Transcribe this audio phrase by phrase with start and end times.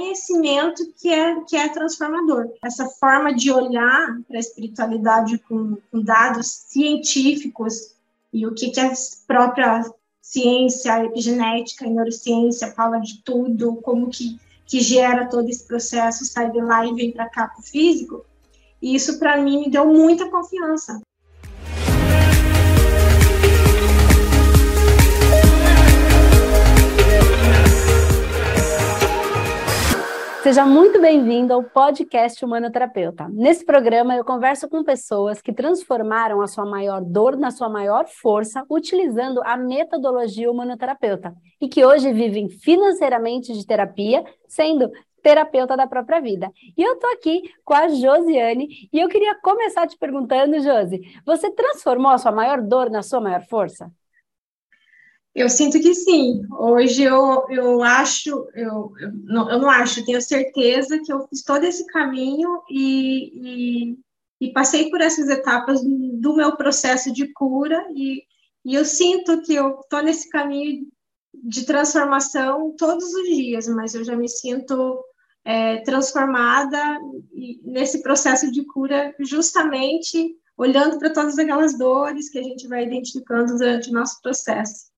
[0.00, 2.48] conhecimento que é, que é transformador.
[2.64, 7.94] Essa forma de olhar para a espiritualidade com, com, dados científicos
[8.32, 8.92] e o que, que a
[9.26, 9.82] própria
[10.22, 16.50] ciência, epigenética, a neurociência fala de tudo, como que, que gera todo esse processo, sai
[16.50, 18.24] de lá e vem para cá para o físico,
[18.80, 21.00] e isso para mim me deu muita confiança.
[30.42, 33.28] Seja muito bem-vindo ao podcast Humanoterapeuta.
[33.28, 38.06] Nesse programa, eu converso com pessoas que transformaram a sua maior dor na sua maior
[38.06, 44.90] força utilizando a metodologia humanoterapeuta e que hoje vivem financeiramente de terapia, sendo
[45.22, 46.50] terapeuta da própria vida.
[46.74, 51.50] E eu tô aqui com a Josiane e eu queria começar te perguntando, Josi, você
[51.50, 53.92] transformou a sua maior dor na sua maior força?
[55.34, 56.42] Eu sinto que sim.
[56.50, 61.42] Hoje eu, eu acho, eu, eu, não, eu não acho, tenho certeza que eu fiz
[61.44, 63.98] todo esse caminho e, e,
[64.40, 68.24] e passei por essas etapas do meu processo de cura e,
[68.64, 70.86] e eu sinto que eu estou nesse caminho
[71.32, 75.04] de transformação todos os dias, mas eu já me sinto
[75.44, 76.98] é, transformada
[77.62, 83.56] nesse processo de cura justamente olhando para todas aquelas dores que a gente vai identificando
[83.56, 84.89] durante o nosso processo.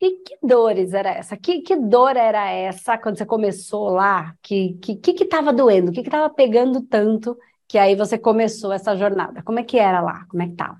[0.00, 1.36] E que dores era essa?
[1.36, 4.34] Que, que dor era essa quando você começou lá?
[4.42, 5.90] Que que que estava doendo?
[5.90, 7.36] O que estava pegando tanto
[7.68, 9.42] que aí você começou essa jornada?
[9.42, 10.26] Como é que era lá?
[10.28, 10.78] Como é que estava?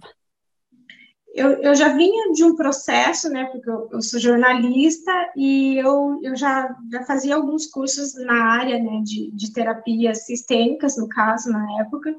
[1.34, 3.44] Eu, eu já vinha de um processo, né?
[3.46, 8.78] Porque eu, eu sou jornalista e eu, eu já, já fazia alguns cursos na área
[8.78, 12.14] né, de, de terapias sistêmicas, no caso, na época.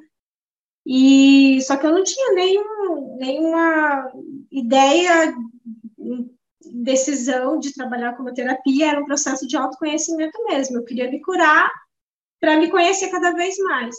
[0.85, 4.11] E só que eu não tinha nenhum, nenhuma
[4.51, 5.33] ideia
[6.73, 10.77] decisão de trabalhar como terapia era um processo de autoconhecimento mesmo.
[10.77, 11.69] Eu queria me curar
[12.39, 13.95] para me conhecer cada vez mais.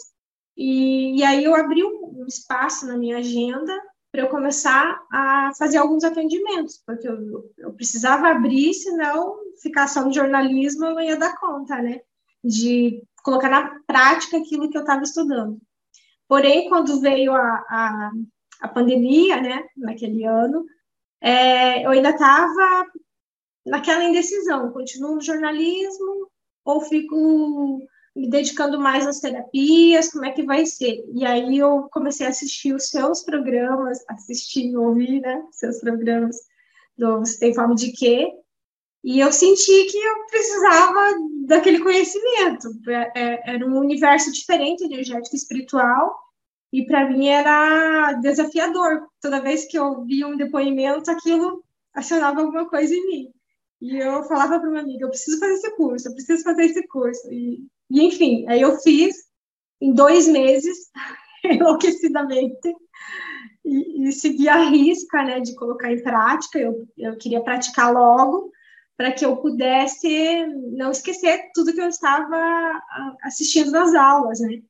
[0.57, 3.73] E, e aí eu abri um, espaço na minha agenda
[4.11, 10.05] para eu começar a fazer alguns atendimentos, porque eu, eu precisava abrir, senão ficar só
[10.05, 12.01] no jornalismo eu não ia dar conta, né?
[12.43, 15.59] De colocar na prática aquilo que eu estava estudando.
[16.27, 18.11] Porém, quando veio a, a,
[18.63, 20.65] a pandemia, né, naquele ano,
[21.21, 22.87] é, eu ainda estava
[23.67, 26.29] naquela indecisão, continuo no jornalismo
[26.65, 27.81] ou fico
[28.15, 31.05] me dedicando mais às terapias, como é que vai ser?
[31.15, 36.37] E aí eu comecei a assistir os seus programas, assistir, ouvir, né, seus programas
[36.97, 38.33] do Você Tem Fome de Quê?
[39.05, 41.15] E eu senti que eu precisava
[41.47, 42.69] daquele conhecimento.
[42.89, 46.17] É, é, era um universo diferente, energético e espiritual,
[46.73, 49.07] e para mim era desafiador.
[49.21, 51.65] Toda vez que eu via um depoimento, aquilo
[51.95, 53.33] acionava alguma coisa em mim.
[53.81, 56.87] E eu falava para uma amiga: eu preciso fazer esse curso, eu preciso fazer esse
[56.89, 57.33] curso.
[57.33, 59.15] E, e enfim, aí eu fiz
[59.81, 60.91] em dois meses,
[61.45, 62.75] enlouquecidamente,
[63.65, 66.59] e, e segui a risca né, de colocar em prática.
[66.59, 68.51] Eu, eu queria praticar logo,
[68.97, 72.83] para que eu pudesse não esquecer tudo que eu estava
[73.23, 74.61] assistindo nas aulas, né?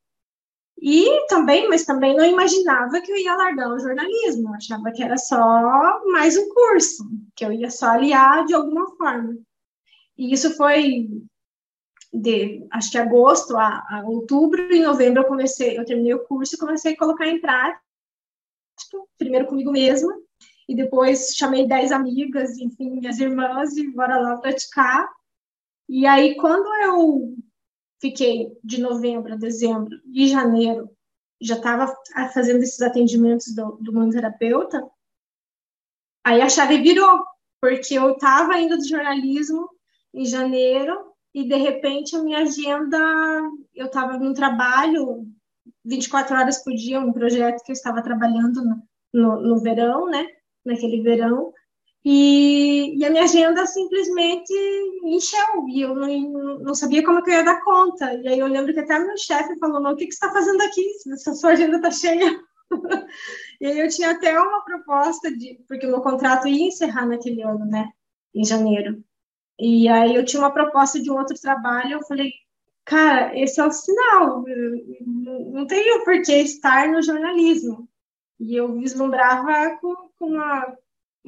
[0.81, 5.17] E também, mas também não imaginava que eu ia largar o jornalismo, achava que era
[5.17, 9.37] só mais um curso, que eu ia só aliar de alguma forma.
[10.17, 11.09] E isso foi
[12.13, 16.55] de, acho que agosto a, a outubro, em novembro eu comecei, eu terminei o curso
[16.55, 17.83] e comecei a colocar em prática,
[19.19, 20.17] primeiro comigo mesma,
[20.69, 25.09] e depois chamei dez amigas, enfim, minhas irmãs, e bora lá praticar.
[25.89, 27.35] E aí, quando eu
[28.01, 30.91] fiquei de novembro a dezembro e janeiro,
[31.41, 31.95] já estava
[32.33, 34.85] fazendo esses atendimentos do, do manoterapeuta,
[36.25, 37.25] aí a chave virou,
[37.61, 39.69] porque eu estava indo do jornalismo
[40.13, 42.99] em janeiro e de repente a minha agenda,
[43.75, 45.27] eu estava num trabalho
[45.85, 48.83] 24 horas por dia, um projeto que eu estava trabalhando no,
[49.13, 50.27] no, no verão, né,
[50.65, 51.53] naquele verão,
[52.05, 54.53] e, e, a minha agenda simplesmente
[55.05, 58.15] encheu, e eu não, não sabia como eu ia dar conta.
[58.15, 60.63] E aí eu lembro que até meu chefe falou, o que, que você está fazendo
[60.63, 60.89] aqui?
[61.17, 62.41] Se a sua agenda está cheia.
[63.61, 67.43] e aí eu tinha até uma proposta, de porque o meu contrato ia encerrar naquele
[67.43, 67.91] ano, né,
[68.35, 69.03] em janeiro.
[69.59, 72.31] E aí eu tinha uma proposta de um outro trabalho, eu falei,
[72.85, 74.45] cara, esse é o sinal,
[75.05, 77.89] não tenho por que estar no jornalismo.
[78.39, 80.77] E eu vislumbrava com, com uma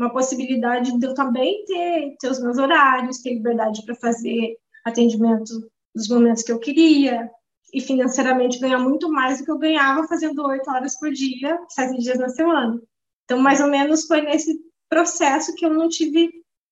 [0.01, 5.53] uma possibilidade de eu também ter, ter os meus horários, ter liberdade para fazer atendimento
[5.95, 7.31] nos momentos que eu queria,
[7.73, 11.99] e financeiramente ganhar muito mais do que eu ganhava fazendo oito horas por dia, sete
[11.99, 12.81] dias na semana.
[13.25, 14.59] Então, mais ou menos foi nesse
[14.89, 16.31] processo que eu não tive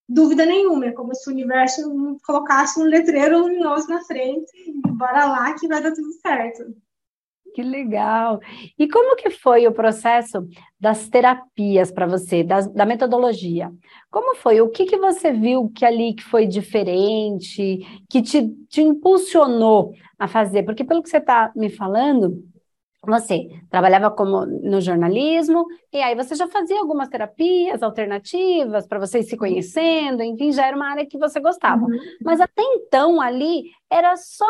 [0.09, 4.51] dúvida nenhuma, é como se o universo colocasse um letreiro luminoso na frente,
[4.97, 6.75] bora lá que vai dar tudo certo.
[7.55, 8.41] Que legal!
[8.79, 10.47] E como que foi o processo
[10.79, 13.73] das terapias para você, da, da, metodologia?
[14.11, 14.61] Como foi?
[14.61, 17.79] O que, que você viu que ali que foi diferente,
[18.09, 20.63] que te, te impulsionou a fazer?
[20.63, 22.43] Porque pelo que você está me falando,
[23.05, 29.29] você trabalhava como no jornalismo e aí você já fazia algumas terapias alternativas para vocês
[29.29, 31.85] se conhecendo, enfim, já era uma área que você gostava.
[31.85, 31.99] Uhum.
[32.23, 34.47] Mas até então ali era só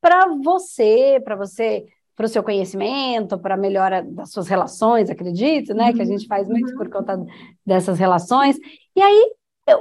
[0.00, 5.74] para você, para você para o seu conhecimento, para a melhora das suas relações, acredito,
[5.74, 5.86] né?
[5.88, 5.94] Uhum.
[5.94, 7.18] Que a gente faz muito por conta
[7.64, 8.56] dessas relações.
[8.94, 9.32] E aí,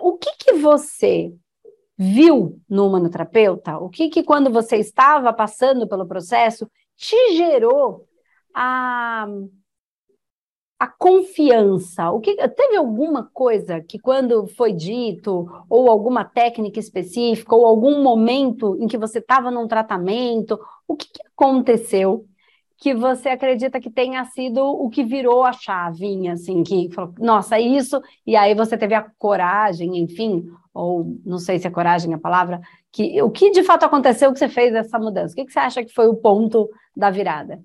[0.02, 1.34] o que que você
[1.98, 3.78] viu no humanoterapeuta?
[3.78, 8.08] O que que quando você estava passando pelo processo te gerou
[8.54, 9.28] a
[10.82, 12.10] a confiança?
[12.10, 18.02] O que teve alguma coisa que quando foi dito ou alguma técnica específica ou algum
[18.02, 22.26] momento em que você estava num tratamento, o que, que, aconteceu
[22.80, 27.58] que você acredita que tenha sido o que virou a chavinha, assim, que falou, nossa,
[27.58, 32.12] é isso, e aí você teve a coragem, enfim, ou não sei se é coragem
[32.12, 32.60] a palavra,
[32.92, 35.34] que o que de fato aconteceu que você fez essa mudança?
[35.34, 36.68] O que, que você acha que foi o ponto
[36.98, 37.62] da virada?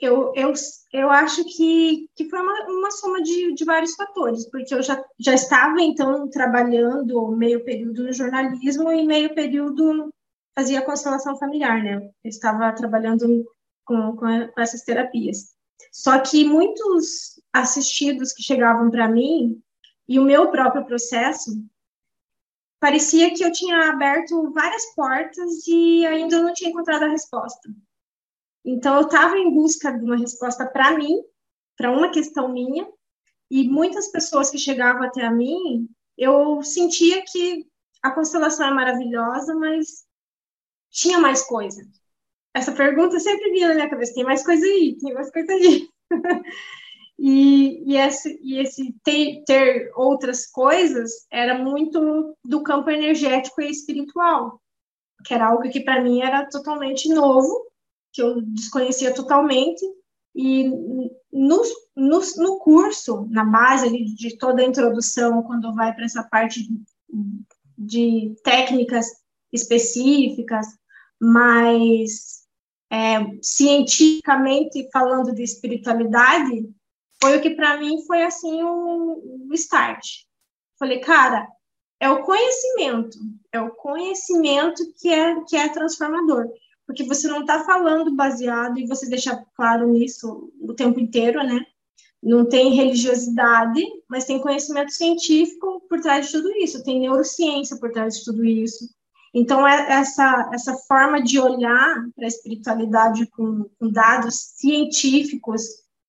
[0.00, 0.52] Eu, eu,
[0.92, 5.02] eu acho que, que foi uma, uma soma de, de vários fatores, porque eu já,
[5.18, 10.12] já estava, então, trabalhando meio período no jornalismo e meio período
[10.54, 11.96] fazia constelação familiar, né?
[11.96, 13.44] Eu estava trabalhando
[13.84, 14.26] com, com
[14.58, 15.54] essas terapias.
[15.92, 19.60] Só que muitos assistidos que chegavam para mim
[20.08, 21.50] e o meu próprio processo
[22.80, 27.68] parecia que eu tinha aberto várias portas e ainda não tinha encontrado a resposta.
[28.64, 31.22] Então, eu estava em busca de uma resposta para mim,
[31.76, 32.86] para uma questão minha,
[33.50, 37.66] e muitas pessoas que chegavam até mim, eu sentia que
[38.02, 40.04] a constelação é maravilhosa, mas
[40.90, 41.82] tinha mais coisa.
[42.54, 45.88] Essa pergunta sempre vinha na minha cabeça: tem mais coisa aí, tem mais coisa aí.
[47.18, 53.70] e, e, esse, e esse ter, ter outras coisas era muito do campo energético e
[53.70, 54.60] espiritual,
[55.24, 57.68] que era algo que para mim era totalmente novo
[58.18, 59.80] que eu desconhecia totalmente,
[60.34, 60.68] e
[61.32, 61.62] no,
[61.96, 66.82] no, no curso, na base de toda a introdução, quando vai para essa parte de,
[67.78, 69.06] de técnicas
[69.52, 70.66] específicas,
[71.20, 72.42] mas
[72.90, 76.68] é, cientificamente falando de espiritualidade,
[77.22, 80.04] foi o que para mim foi assim o, o start.
[80.76, 81.48] Falei, cara,
[82.00, 83.16] é o conhecimento,
[83.52, 86.48] é o conhecimento que é que é transformador
[86.88, 91.60] porque você não está falando baseado, e você deixa claro nisso o tempo inteiro, né?
[92.22, 97.92] Não tem religiosidade, mas tem conhecimento científico por trás de tudo isso, tem neurociência por
[97.92, 98.88] trás de tudo isso.
[99.34, 105.62] Então, é essa, essa forma de olhar para a espiritualidade com, com, dados científicos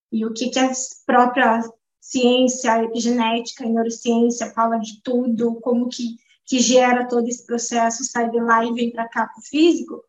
[0.09, 0.71] e o que, que a
[1.05, 1.61] própria
[1.99, 6.15] ciência, epigenética, a neurociência fala de tudo, como que,
[6.45, 10.01] que gera todo esse processo, sai de lá e vem para cá para o físico,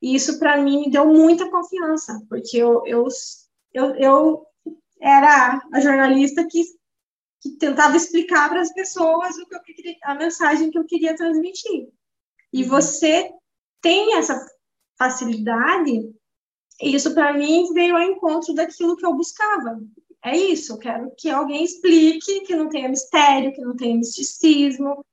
[0.00, 3.06] e isso, para mim, me deu muita confiança, porque eu, eu,
[3.72, 4.46] eu, eu
[5.00, 6.62] era a jornalista que,
[7.40, 11.14] que tentava explicar para as pessoas o que eu queria, a mensagem que eu queria
[11.14, 11.88] transmitir.
[12.52, 12.68] E uhum.
[12.68, 13.30] você
[13.82, 14.46] tem essa
[14.98, 16.10] facilidade,
[16.80, 19.80] e isso, para mim, veio ao encontro daquilo que eu buscava.
[20.24, 25.04] É isso, eu quero que alguém explique, que não tenha mistério, que não tenha misticismo.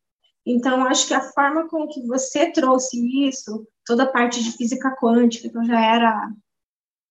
[0.50, 4.96] Então, acho que a forma com que você trouxe isso, toda a parte de física
[4.96, 6.32] quântica, que eu já era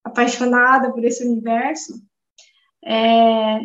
[0.03, 2.03] apaixonada por esse universo,
[2.83, 3.59] é,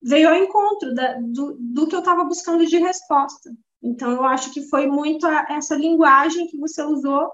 [0.00, 3.52] veio ao encontro da, do, do que eu estava buscando de resposta.
[3.82, 7.28] Então, eu acho que foi muito a, essa linguagem que você usou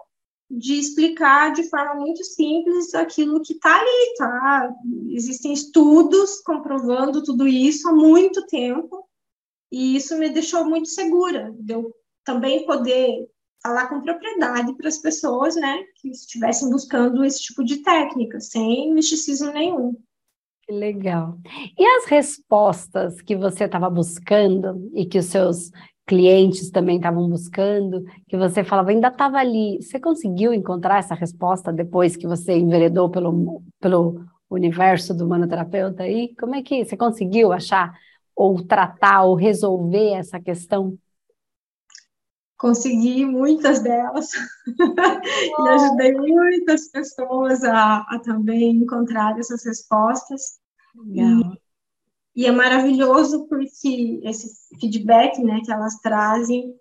[0.51, 4.75] de explicar de forma muito simples aquilo que está ali, tá?
[5.11, 9.07] Existem estudos comprovando tudo isso há muito tempo,
[9.71, 11.93] e isso me deixou muito segura, de eu
[12.25, 13.27] também poder
[13.63, 18.93] falar com propriedade para as pessoas, né, que estivessem buscando esse tipo de técnica, sem
[18.93, 19.97] misticismo nenhum.
[20.63, 21.39] Que legal.
[21.79, 25.71] E as respostas que você estava buscando e que os seus
[26.07, 29.81] clientes também estavam buscando, que você falava, ainda estava ali.
[29.81, 36.35] Você conseguiu encontrar essa resposta depois que você enveredou pelo, pelo universo do manoterapeuta aí?
[36.37, 37.93] Como é que você conseguiu achar
[38.39, 40.97] ou tratar ou resolver essa questão?
[42.57, 44.31] consegui muitas delas
[44.67, 50.59] e ajudei muitas pessoas a, a, também encontrar essas respostas.
[51.07, 51.21] E,
[52.35, 54.49] e é maravilhoso porque esse
[54.81, 56.75] feedback, né, que elas trazem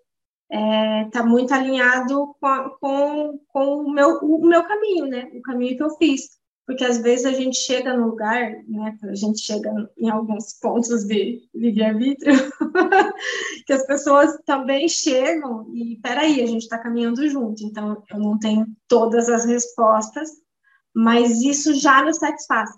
[0.49, 5.41] está é, tá muito alinhado com, com, com o, meu, o meu caminho, né, o
[5.43, 6.36] caminho que eu fiz
[6.67, 11.05] porque às vezes a gente chega no lugar, né, a gente chega em alguns pontos
[11.05, 12.33] de livre-arbítrio,
[13.65, 18.37] que as pessoas também chegam e, peraí, a gente está caminhando junto, então eu não
[18.37, 20.29] tenho todas as respostas,
[20.93, 22.69] mas isso já nos satisfaz.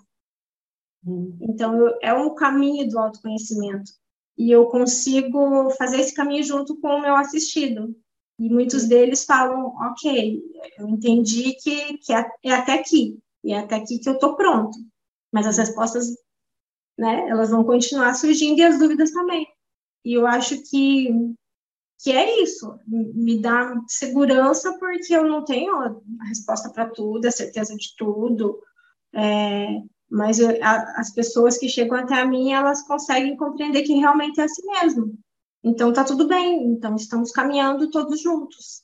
[1.04, 1.36] Hum.
[1.40, 3.90] Então, eu, é um caminho do autoconhecimento,
[4.38, 7.92] e eu consigo fazer esse caminho junto com o meu assistido,
[8.38, 10.40] e muitos deles falam, ok,
[10.78, 14.36] eu entendi que, que é, é até aqui, e é até aqui que eu estou
[14.36, 14.76] pronto.
[15.32, 16.06] Mas as respostas,
[16.98, 19.46] né, elas vão continuar surgindo e as dúvidas também.
[20.04, 21.08] E eu acho que,
[22.02, 27.30] que é isso, me dá segurança porque eu não tenho a resposta para tudo, a
[27.30, 28.58] certeza de tudo,
[29.14, 34.40] é, mas eu, a, as pessoas que chegam até mim, elas conseguem compreender que realmente
[34.40, 35.14] é assim mesmo.
[35.62, 38.82] Então tá tudo bem, então estamos caminhando todos juntos.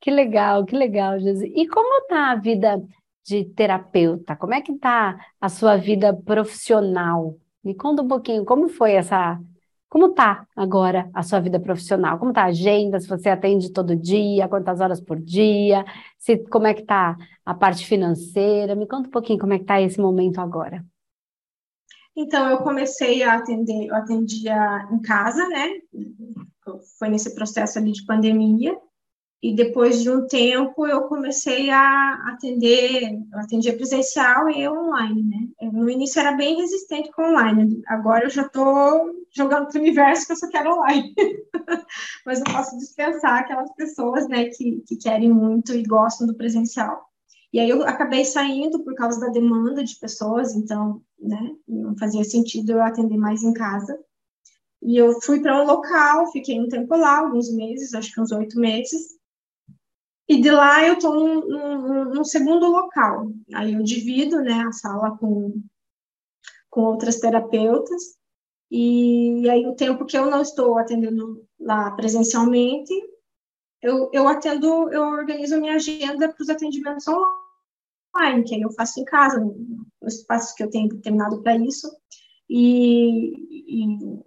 [0.00, 1.46] Que legal, que legal, Josi.
[1.54, 2.82] E como tá a vida
[3.24, 4.36] de terapeuta?
[4.36, 7.36] Como é que está a sua vida profissional?
[7.62, 9.38] Me conta um pouquinho como foi essa,
[9.88, 12.18] como está agora a sua vida profissional?
[12.18, 12.98] Como está a agenda?
[12.98, 15.84] Se você atende todo dia, quantas horas por dia?
[16.18, 18.74] Se como é que está a parte financeira?
[18.74, 20.84] Me conta um pouquinho como é que está esse momento agora.
[22.16, 25.68] Então eu comecei a atender, eu atendia em casa, né?
[26.98, 28.76] Foi nesse processo ali de pandemia.
[29.42, 35.70] E depois de um tempo eu comecei a atender, eu atendia presencial e online, né?
[35.72, 40.26] No início era bem resistente com online, agora eu já estou jogando para o universo
[40.26, 41.12] que eu só quero online.
[42.24, 47.04] Mas não posso dispensar aquelas pessoas, né, que, que querem muito e gostam do presencial.
[47.52, 52.22] E aí eu acabei saindo por causa da demanda de pessoas, então, né, não fazia
[52.22, 53.98] sentido eu atender mais em casa.
[54.80, 58.32] E eu fui para um local, fiquei um tempo lá, alguns meses, acho que uns
[58.32, 59.20] oito meses,
[60.28, 63.30] e de lá eu estou num, num, num, segundo local.
[63.54, 65.62] Aí eu divido né, a sala com,
[66.70, 68.16] com outras terapeutas.
[68.70, 72.92] E aí o tempo que eu não estou atendendo lá presencialmente,
[73.82, 79.00] eu, eu atendo, eu organizo minha agenda para os atendimentos online, que aí eu faço
[79.00, 81.90] em casa, no espaço que eu tenho determinado para isso.
[82.48, 83.34] E,
[83.84, 84.22] e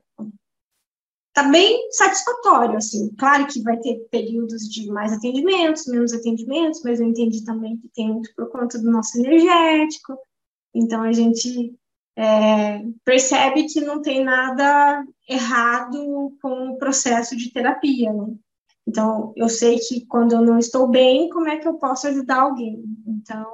[1.35, 3.13] tá bem satisfatório, assim.
[3.17, 7.89] Claro que vai ter períodos de mais atendimentos, menos atendimentos, mas eu entendi também que
[7.89, 10.17] tem muito por conta do nosso energético.
[10.73, 11.75] Então a gente
[12.15, 18.33] é, percebe que não tem nada errado com o processo de terapia, né?
[18.87, 22.43] Então eu sei que quando eu não estou bem, como é que eu posso ajudar
[22.43, 22.81] alguém?
[23.05, 23.45] Então,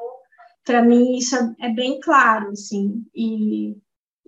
[0.63, 3.03] para mim isso é bem claro, assim.
[3.15, 3.75] E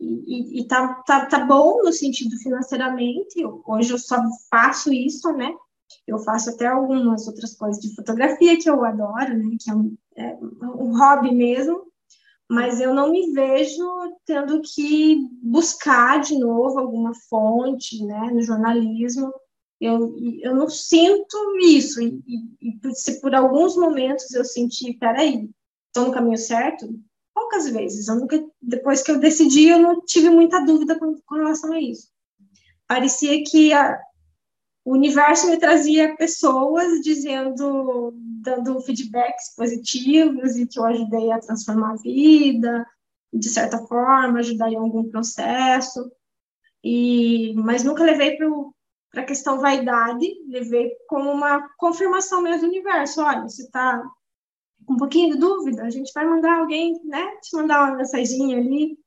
[0.03, 3.43] e, e tá, tá, tá bom no sentido financeiramente.
[3.65, 4.17] Hoje eu só
[4.49, 5.53] faço isso, né?
[6.07, 9.55] Eu faço até algumas outras coisas de fotografia que eu adoro, né?
[9.59, 11.85] Que é um, é um hobby mesmo,
[12.49, 13.83] mas eu não me vejo
[14.25, 18.31] tendo que buscar de novo alguma fonte, né?
[18.33, 19.33] No jornalismo.
[19.79, 22.01] Eu, eu não sinto isso.
[22.01, 25.49] E, e, e se por alguns momentos eu senti, peraí,
[25.87, 26.87] estou no caminho certo,
[27.33, 28.07] poucas vezes.
[28.07, 31.81] Eu nunca, depois que eu decidi, eu não tive muita dúvida com, com relação a
[31.81, 32.07] isso.
[32.87, 33.99] Parecia que a,
[34.85, 41.91] o universo me trazia pessoas dizendo, dando feedbacks positivos e que eu ajudei a transformar
[41.91, 42.85] a vida,
[43.33, 46.11] de certa forma, ajudar em algum processo.
[46.83, 53.21] E, mas nunca levei para a questão vaidade, levei como uma confirmação mesmo do universo.
[53.21, 54.03] Olha, você está
[54.89, 58.97] um pouquinho de dúvida, a gente vai mandar alguém, né, te mandar uma mensagem ali.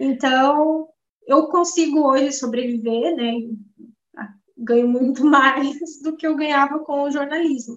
[0.00, 0.88] Então,
[1.26, 3.34] eu consigo hoje sobreviver, né,
[4.56, 7.76] ganho muito mais do que eu ganhava com o jornalismo.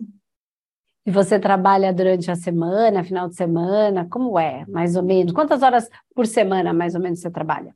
[1.05, 5.33] E você trabalha durante a semana, final de semana, como é, mais ou menos?
[5.33, 7.73] Quantas horas por semana, mais ou menos, você trabalha?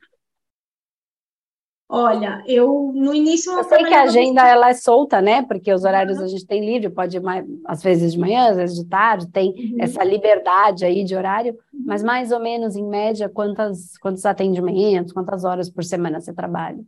[1.96, 5.44] Olha, eu no início eu, sei que a agenda ela é solta, né?
[5.44, 6.24] Porque os horários uhum.
[6.24, 9.30] a gente tem livre, pode ir mais, às vezes de manhã, às vezes de tarde,
[9.30, 9.78] tem uhum.
[9.80, 11.84] essa liberdade aí de horário, uhum.
[11.86, 16.84] mas mais ou menos em média quantas quantos atendimentos, quantas horas por semana você trabalha?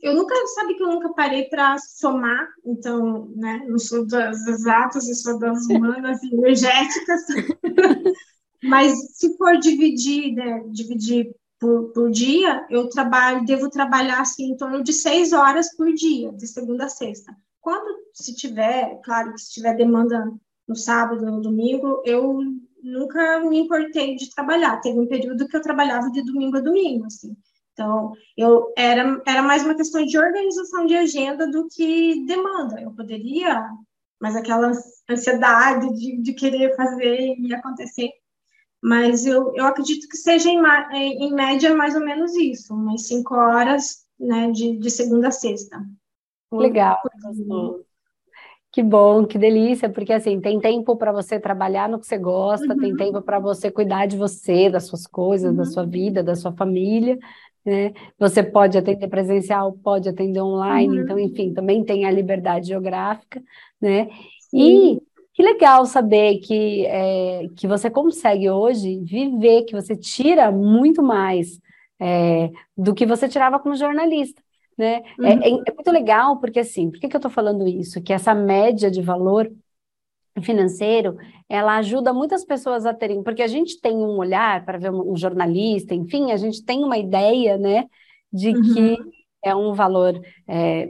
[0.00, 5.08] Eu nunca, sabe que eu nunca parei para somar, então, né, não sou das exatas,
[5.08, 7.22] eu sou das humanas e energéticas,
[8.62, 14.56] mas se for dividir, né, dividir por, por dia, eu trabalho, devo trabalhar assim em
[14.56, 17.34] torno de seis horas por dia, de segunda a sexta.
[17.58, 20.30] Quando se tiver, claro que se tiver demanda
[20.68, 22.38] no sábado, no domingo, eu
[22.82, 24.78] nunca me importei de trabalhar.
[24.82, 27.34] Teve um período que eu trabalhava de domingo a domingo, assim.
[27.72, 32.78] Então, eu era, era mais uma questão de organização de agenda do que demanda.
[32.78, 33.66] Eu poderia,
[34.20, 34.70] mas aquela
[35.08, 38.10] ansiedade de, de querer fazer e acontecer.
[38.84, 40.60] Mas eu, eu acredito que seja, em,
[40.92, 45.82] em média, mais ou menos isso, umas cinco horas né, de, de segunda a sexta.
[46.52, 46.98] Legal,
[48.70, 52.74] Que bom, que delícia, porque assim, tem tempo para você trabalhar no que você gosta,
[52.74, 52.78] uhum.
[52.78, 55.56] tem tempo para você cuidar de você, das suas coisas, uhum.
[55.56, 57.18] da sua vida, da sua família,
[57.64, 57.94] né?
[58.18, 61.04] Você pode atender presencial, pode atender online, uhum.
[61.04, 63.42] então, enfim, também tem a liberdade geográfica,
[63.80, 64.10] né?
[64.50, 64.96] Sim.
[64.96, 71.02] E que legal saber que, é, que você consegue hoje viver, que você tira muito
[71.02, 71.60] mais
[72.00, 74.40] é, do que você tirava como jornalista.
[74.78, 75.02] Né?
[75.20, 75.42] É, uhum.
[75.42, 78.00] É, é, muito legal, porque assim, por que, que eu estou falando isso?
[78.00, 79.50] Que essa média de valor
[80.40, 81.16] financeiro,
[81.48, 85.16] ela ajuda muitas pessoas a terem, porque a gente tem um olhar para ver um,
[85.16, 87.86] jornalista, enfim, a gente tem uma ideia, né,
[88.32, 88.74] de uhum.
[88.74, 88.98] que
[89.44, 90.88] é um valor é,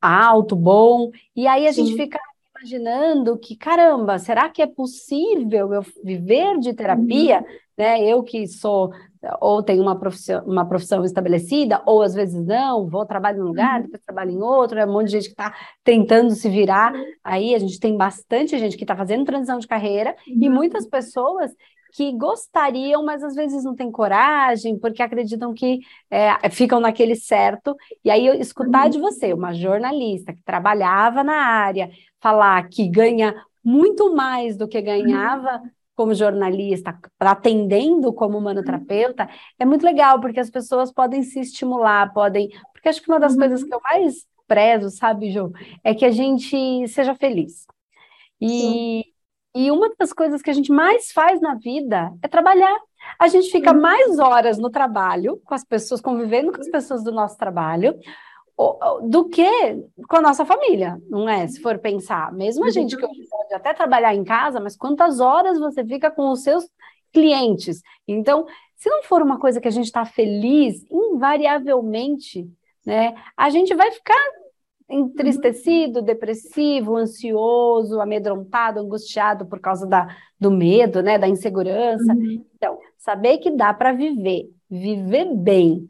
[0.00, 1.86] alto, bom, e aí a Sim.
[1.86, 2.18] gente fica
[2.62, 7.40] imaginando que, caramba, será que é possível eu viver de terapia?
[7.40, 7.56] Uhum.
[7.76, 8.04] Né?
[8.04, 8.92] Eu que sou
[9.40, 13.46] ou tenho uma profissão, uma profissão estabelecida, ou às vezes não, vou trabalhar em um
[13.46, 13.82] lugar, uhum.
[13.82, 15.54] depois trabalho em outro, é um monte de gente que está
[15.84, 16.92] tentando se virar.
[17.22, 20.38] Aí a gente tem bastante gente que está fazendo transição de carreira uhum.
[20.42, 21.52] e muitas pessoas
[21.92, 25.80] que gostariam, mas às vezes não têm coragem, porque acreditam que
[26.10, 27.76] é, ficam naquele certo.
[28.04, 33.34] E aí eu escutar de você, uma jornalista que trabalhava na área, falar que ganha
[33.62, 35.62] muito mais do que ganhava
[35.94, 42.48] como jornalista, atendendo como manoterapeuta, é muito legal, porque as pessoas podem se estimular, podem.
[42.72, 43.40] Porque acho que uma das uhum.
[43.40, 45.52] coisas que eu mais prezo, sabe, Ju,
[45.84, 47.66] é que a gente seja feliz.
[48.40, 49.04] E,
[49.54, 52.78] e uma das coisas que a gente mais faz na vida é trabalhar.
[53.18, 57.12] A gente fica mais horas no trabalho, com as pessoas, convivendo com as pessoas do
[57.12, 57.98] nosso trabalho,
[59.02, 59.48] do que
[60.08, 61.46] com a nossa família, não é?
[61.48, 65.58] Se for pensar, mesmo a gente que pode até trabalhar em casa, mas quantas horas
[65.58, 66.68] você fica com os seus
[67.12, 67.82] clientes?
[68.06, 72.48] Então, se não for uma coisa que a gente está feliz, invariavelmente,
[72.86, 74.22] né, a gente vai ficar
[74.92, 80.06] entristecido, depressivo, ansioso, amedrontado, angustiado por causa da,
[80.38, 82.12] do medo, né, da insegurança.
[82.12, 82.44] Uhum.
[82.54, 85.88] Então, saber que dá para viver, viver bem,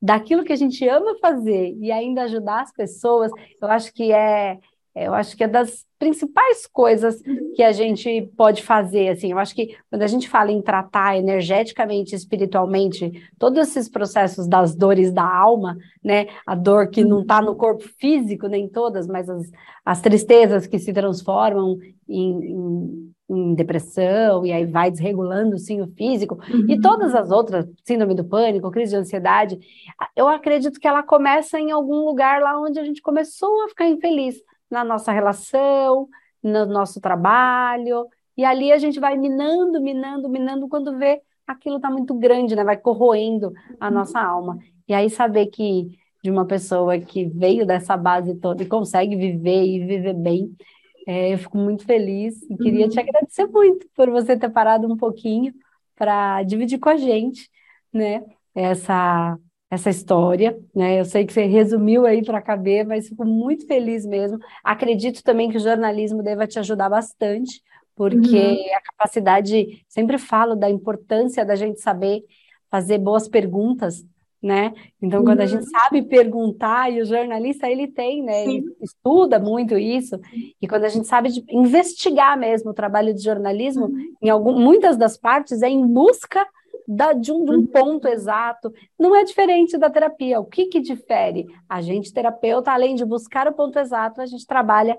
[0.00, 4.58] daquilo que a gente ama fazer e ainda ajudar as pessoas, eu acho que é,
[4.94, 7.20] eu acho que é das principais coisas
[7.54, 11.16] que a gente pode fazer, assim, eu acho que quando a gente fala em tratar
[11.16, 17.40] energeticamente, espiritualmente, todos esses processos das dores da alma, né, a dor que não está
[17.40, 19.50] no corpo físico, nem todas, mas as,
[19.84, 21.78] as tristezas que se transformam
[22.08, 26.66] em, em em depressão, e aí vai desregulando sim o físico, uhum.
[26.68, 29.58] e todas as outras, síndrome do pânico, crise de ansiedade,
[30.14, 33.88] eu acredito que ela começa em algum lugar lá onde a gente começou a ficar
[33.88, 34.36] infeliz,
[34.74, 36.08] na nossa relação,
[36.42, 38.06] no nosso trabalho,
[38.36, 42.64] e ali a gente vai minando, minando, minando, quando vê aquilo está muito grande, né?
[42.64, 43.94] Vai corroendo a uhum.
[43.94, 44.58] nossa alma.
[44.88, 49.64] E aí saber que de uma pessoa que veio dessa base toda e consegue viver
[49.64, 50.56] e viver bem,
[51.06, 52.90] é, eu fico muito feliz e queria uhum.
[52.90, 55.52] te agradecer muito por você ter parado um pouquinho
[55.94, 57.48] para dividir com a gente,
[57.92, 59.38] né, essa
[59.74, 61.00] essa história, né?
[61.00, 64.38] Eu sei que você resumiu aí para caber, mas fico muito feliz mesmo.
[64.62, 67.62] Acredito também que o jornalismo deva te ajudar bastante,
[67.94, 68.76] porque uhum.
[68.76, 72.22] a capacidade, sempre falo da importância da gente saber
[72.70, 74.04] fazer boas perguntas
[74.44, 74.74] né?
[75.00, 75.24] Então, uhum.
[75.24, 75.70] quando a gente uhum.
[75.70, 78.44] sabe perguntar, e o jornalista ele tem, né?
[78.44, 80.20] Ele estuda muito isso,
[80.60, 84.14] e quando a gente sabe investigar mesmo o trabalho de jornalismo, uhum.
[84.20, 86.46] em algum, muitas das partes é em busca
[86.86, 87.66] da, de, um, de, um, uhum.
[87.66, 88.72] ponto exato.
[88.98, 90.40] Não é diferente da terapia.
[90.40, 91.46] O que, que difere?
[91.68, 94.98] A gente, terapeuta, além de buscar o ponto exato, a gente trabalha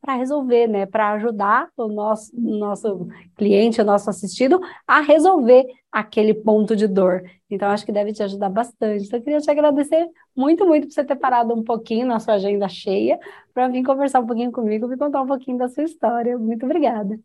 [0.00, 0.86] para resolver, né?
[0.86, 7.22] Para ajudar o nosso, nosso cliente, o nosso assistido, a resolver aquele ponto de dor.
[7.50, 9.06] Então, acho que deve te ajudar bastante.
[9.06, 12.34] Então, eu queria te agradecer muito, muito por você ter parado um pouquinho na sua
[12.34, 13.18] agenda cheia
[13.52, 16.38] para vir conversar um pouquinho comigo e contar um pouquinho da sua história.
[16.38, 17.18] Muito obrigada.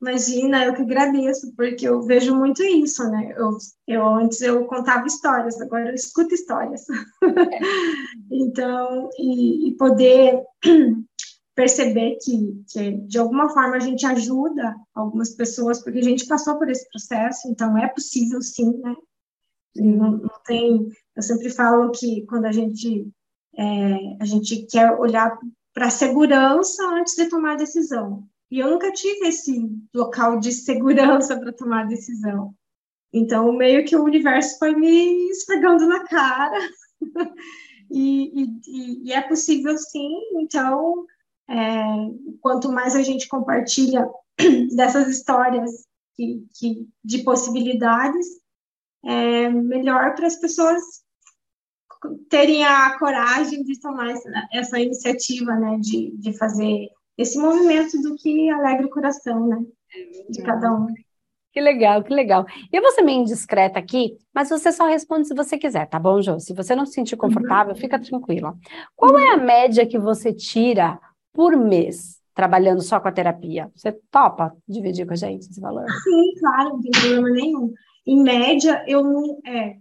[0.00, 3.34] Imagina, eu que agradeço, porque eu vejo muito isso, né?
[3.36, 6.84] Eu, eu antes eu contava histórias, agora eu escuto histórias.
[6.88, 6.94] É.
[8.30, 10.40] então, e, e poder
[11.54, 16.56] perceber que, que, de alguma forma, a gente ajuda algumas pessoas, porque a gente passou
[16.56, 18.94] por esse processo, então é possível sim, né?
[19.74, 20.88] Não, não tem.
[21.16, 23.10] Eu sempre falo que quando a gente,
[23.56, 25.36] é, a gente quer olhar
[25.74, 28.24] para a segurança antes de tomar a decisão.
[28.50, 32.54] E eu nunca tive esse local de segurança para tomar decisão.
[33.12, 36.58] Então, meio que o universo foi me esfregando na cara.
[37.90, 40.10] e, e, e, é possível sim.
[40.40, 41.06] Então,
[41.48, 41.82] é,
[42.40, 44.08] quanto mais a gente compartilha
[44.76, 48.26] dessas histórias que, que, de possibilidades,
[49.04, 50.82] é melhor para as pessoas
[52.28, 58.14] terem a coragem de tomar essa, essa iniciativa, né, de, de fazer esse movimento do
[58.14, 59.58] que alegra o coração, né,
[60.30, 60.86] de cada um.
[61.52, 62.46] Que legal, que legal.
[62.72, 66.22] Eu vou ser meio indiscreta aqui, mas você só responde se você quiser, tá bom,
[66.22, 66.38] Jô?
[66.38, 67.80] Se você não se sentir confortável, uhum.
[67.80, 68.54] fica tranquila.
[68.94, 71.00] Qual é a média que você tira
[71.32, 73.70] por mês trabalhando só com a terapia?
[73.74, 75.86] Você topa dividir com a gente esse valor?
[76.04, 77.74] Sim, claro, não tem problema nenhum.
[78.06, 79.40] Em média, eu não.
[79.44, 79.76] É,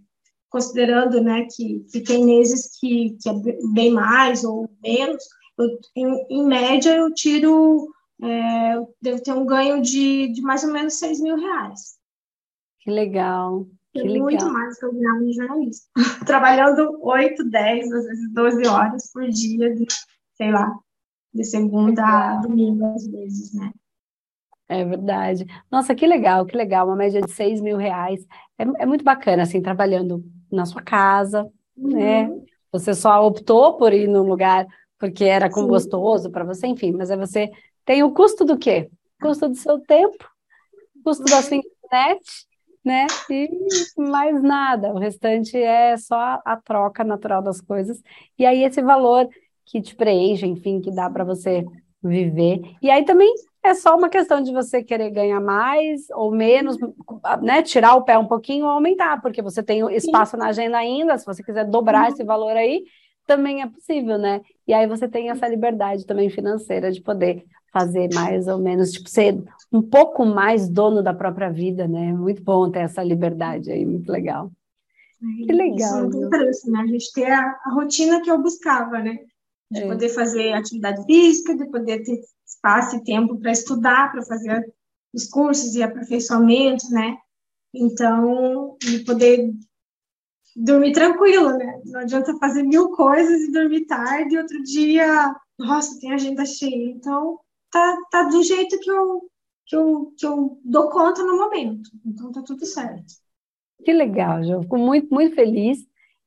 [0.49, 3.33] considerando né, que, que tem meses que, que é
[3.73, 5.23] bem mais ou menos,
[5.57, 7.87] eu, em, em média eu tiro
[8.21, 11.97] é, eu devo ter um ganho de, de mais ou menos 6 mil reais.
[12.79, 13.67] Que legal.
[13.93, 14.23] Que é legal.
[14.23, 15.87] muito mais que eu ganhava em jornalista.
[16.25, 19.85] Trabalhando 8, 10, às vezes 12 horas por dia, de,
[20.33, 20.73] sei lá,
[21.33, 23.71] de segunda a domingo, às vezes, né?
[24.69, 25.45] É verdade.
[25.71, 26.87] Nossa, que legal, que legal.
[26.87, 28.25] Uma média de 6 mil reais.
[28.57, 31.43] É, é muito bacana, assim, trabalhando na sua casa,
[31.75, 32.23] né?
[32.23, 32.37] uhum.
[32.37, 32.45] né?
[32.71, 34.67] Você só optou por ir num lugar
[34.99, 37.51] porque era com gostoso para você, enfim, mas é você
[37.85, 38.89] tem o custo do quê?
[39.21, 40.29] Custo do seu tempo,
[41.03, 42.47] custo da sua internet,
[42.83, 43.07] né?
[43.29, 43.49] E
[43.97, 44.93] mais nada.
[44.93, 48.01] O restante é só a troca natural das coisas.
[48.37, 49.27] E aí esse valor
[49.65, 51.65] que te preenche, enfim, que dá para você
[52.01, 52.61] viver.
[52.81, 53.33] E aí também
[53.63, 56.77] é só uma questão de você querer ganhar mais ou menos,
[57.41, 57.61] né?
[57.61, 60.37] Tirar o pé um pouquinho ou aumentar, porque você tem espaço Sim.
[60.37, 62.13] na agenda ainda, se você quiser dobrar uhum.
[62.13, 62.83] esse valor aí,
[63.27, 64.41] também é possível, né?
[64.65, 69.09] E aí você tem essa liberdade também financeira de poder fazer mais ou menos, tipo,
[69.09, 72.13] ser um pouco mais dono da própria vida, né?
[72.13, 74.49] Muito bom ter essa liberdade aí, muito legal.
[75.19, 76.09] Que legal.
[76.09, 76.79] Isso preço, né?
[76.79, 79.17] A gente ter a, a, rotina que eu buscava, né?
[79.69, 79.87] De é.
[79.87, 84.63] poder fazer atividade física, de poder ter espaço e tempo para estudar, para fazer
[85.13, 87.17] os cursos e aperfeiçoamentos, né?
[87.73, 89.51] Então, de poder
[90.57, 91.79] dormir tranquilo, né?
[91.85, 96.91] Não adianta fazer mil coisas e dormir tarde, e outro dia, nossa, tem agenda cheia.
[96.91, 97.39] Então,
[97.71, 99.21] tá, tá do jeito que eu,
[99.65, 101.89] que, eu, que eu dou conta no momento.
[102.05, 103.13] Então tá tudo certo.
[103.85, 104.63] Que legal, João.
[104.63, 105.85] Fico muito, muito feliz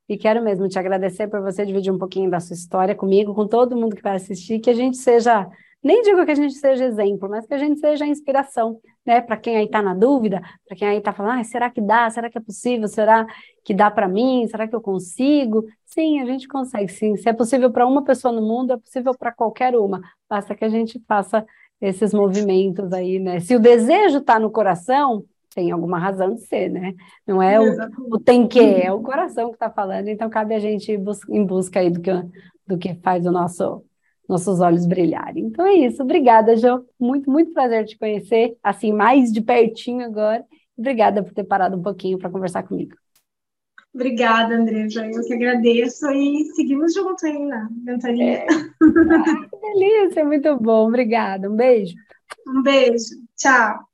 [0.08, 3.46] e quero mesmo te agradecer por você dividir um pouquinho da sua história comigo, com
[3.46, 5.48] todo mundo que vai assistir, que a gente seja,
[5.82, 9.20] nem digo que a gente seja exemplo, mas que a gente seja inspiração, né?
[9.20, 12.10] Para quem aí está na dúvida, para quem aí está falando, ah, será que dá?
[12.10, 12.86] Será que é possível?
[12.86, 13.26] Será
[13.64, 14.46] que dá para mim?
[14.46, 15.64] Será que eu consigo?
[15.86, 17.16] Sim, a gente consegue, sim.
[17.16, 20.02] Se é possível para uma pessoa no mundo, é possível para qualquer uma.
[20.28, 21.46] Basta que a gente faça
[21.80, 23.40] esses movimentos aí, né?
[23.40, 26.94] Se o desejo está no coração, tem alguma razão de ser, né?
[27.26, 27.74] Não é o,
[28.14, 30.08] o tem que, é o coração que está falando.
[30.08, 32.10] Então cabe a gente ir em busca aí do que,
[32.66, 33.82] do que faz o nosso
[34.30, 35.44] nossos olhos brilharem.
[35.44, 36.02] Então é isso.
[36.02, 36.84] Obrigada, Jo.
[36.98, 40.44] Muito, muito prazer te conhecer, assim, mais de pertinho agora.
[40.76, 42.96] Obrigada por ter parado um pouquinho para conversar comigo.
[43.92, 45.04] Obrigada, Andresa.
[45.04, 48.38] Eu que agradeço e seguimos juntos aí na mentoria.
[48.38, 48.46] É.
[48.46, 50.86] Ah, que delícia, muito bom.
[50.88, 51.50] Obrigada.
[51.50, 51.94] Um beijo.
[52.46, 53.16] Um beijo.
[53.36, 53.89] Tchau.